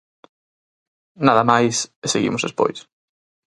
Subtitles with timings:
[1.27, 2.79] Nada máis e seguimos despois.